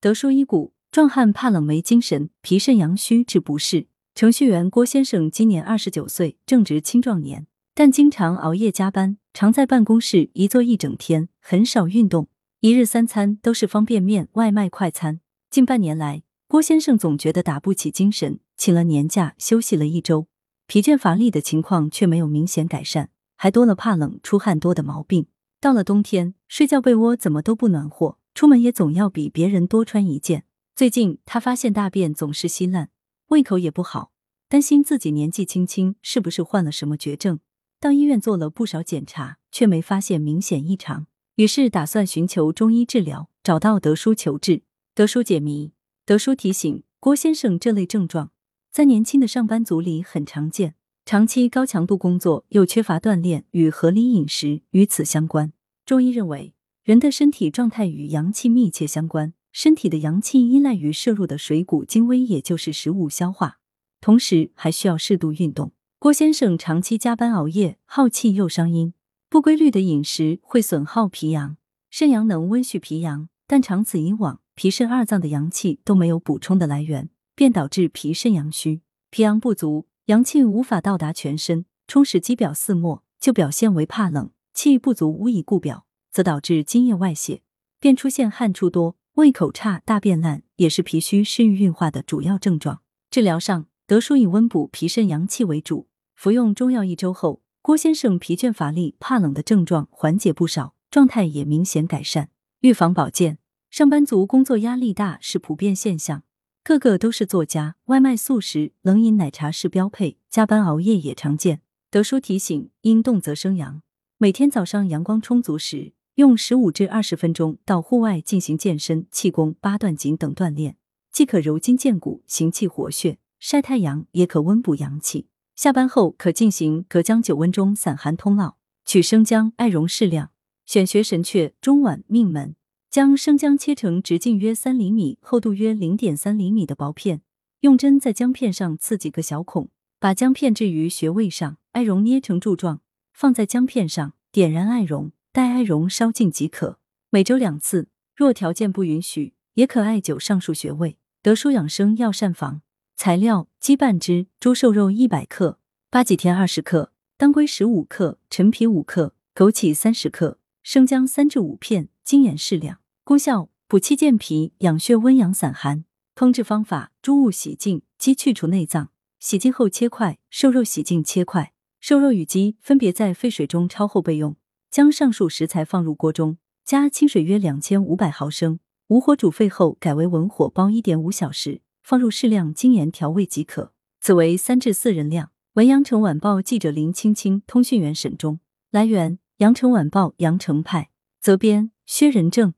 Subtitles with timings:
[0.00, 3.88] 德叔医骨，壮汉怕冷没精神，脾肾阳虚致不适。
[4.14, 12.28] 程序员郭先生今年二十九岁，正值青壮年，但经常熬夜加班，常在办公室一坐一整天，很少运动，
[12.60, 15.18] 一日三餐都是方便面、外卖快餐。
[15.50, 20.28] 近半年来，郭先生总觉得打不起精神，请了年假休息了一周，
[20.68, 25.26] 疲倦乏力的情况却没有明显改善，还多了怕冷、出汗多的毛病。
[25.60, 30.44] 到了冬天，睡觉被窝怎么都不暖和，出门也总要比别人多穿一件。
[30.76, 32.88] 最近他发现大便总是稀烂，
[33.30, 34.12] 胃口也不好，
[34.48, 37.40] 担心自己年纪轻轻是不是患了什么绝症。
[37.80, 44.62] 到医院做了不少检查，却没发现明显异常，于是打算寻求中医治疗，找到德叔求治。
[44.94, 45.72] 德叔解谜，
[46.06, 48.30] 德叔提醒郭先生，这类症状
[48.70, 55.52] 在年轻的上班族里很常见，长期高强度工作又缺乏锻炼，与合理饮食与此相关。
[55.84, 56.54] 中医认为，
[56.88, 63.58] 人的身体状态与阳气密切相关，身体的阳气依赖于摄入的水谷精微，也就是食物消化，
[64.00, 65.72] 同时还需要适度运动。
[65.98, 68.94] 郭先生长期加班熬夜，耗气又伤阴，
[69.28, 71.58] 不规律的饮食会损耗脾阳，
[71.90, 74.40] 肾阳能温煦脾阳，但长此以往。
[74.54, 87.42] 脾肾二脏的阳气都没有补充的来源，便导致脾肾阳虚，脾阳不足，阳气无法到达全身，充实肌表四末，就表现为怕冷；气不足无以固表，则导致津液外泄，
[87.78, 92.80] 便出现汗出多、胃口差、大便烂，也是脾虚湿郁运化的主要症状。
[93.10, 102.30] 治疗上，德叔以温补脾肾阳气为主，服用中药一周后，郭先生疲倦乏力、怕冷的症状缓解不少，状态也明显改善。
[102.60, 103.38] 预防保健。
[103.70, 106.22] 上班族工作压力大是普遍现象，
[106.64, 111.60] 个个都是作家，外卖速食、冷饮奶茶是标配，加班熬夜也常见。
[111.90, 113.82] 德叔提醒：因动则生阳，
[114.16, 120.76] 每天早上阳光充足时，用十五至二十分钟到户外进行健身、气功、八段锦等锻炼，
[121.12, 125.28] 既可柔筋健骨、行气活血；晒太阳也可温补阳气。
[125.54, 130.32] 下班后可进行隔姜九温中散寒通络，取生姜、艾绒适量，
[130.66, 132.56] 选穴神阙、中脘、命门。
[132.90, 137.22] 将生姜切成直径约三厘米、厚度约零点三厘米的薄片，
[137.60, 142.80] 用针在姜片上刺几个小孔，把姜片置于穴位上，艾绒捏成柱状，
[143.12, 146.78] 放在姜片上，点燃艾绒，待艾绒烧尽即可。
[147.10, 150.98] 每周两次，若条件不允许，也可艾灸上述穴位。
[151.22, 152.62] 德舒养生药膳房
[152.96, 155.58] 材料：鸡半只，猪瘦肉一百克，
[155.90, 161.88] 八戟天二十克，当归十五克，陈皮五克，枸杞三十克，生姜三至五片。
[162.04, 165.84] 精盐适量，功效补气健脾、养血温阳散寒。
[166.14, 168.90] 烹制方法：猪物洗净，鸡去除内脏，
[169.20, 171.52] 洗净后切块；瘦肉洗净切块。
[171.80, 174.36] 瘦肉与鸡分别在沸水中焯后备用。
[174.70, 183.72] 将上述食材放入锅中，加清水约两千五百毫升，无火煮沸后改为文火煲一点五小时，放入适量精盐调味即可。
[184.00, 185.30] 此为三至四人量。
[185.54, 188.38] 文阳城晚报记者林青青，通讯员沈忠。
[188.70, 190.90] 来源：阳城晚报阳城派。
[191.20, 191.72] 责编。
[191.84, 192.52] 薛仁正。